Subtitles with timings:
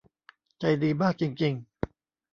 [0.59, 1.63] ใจดีมากจริง ๆ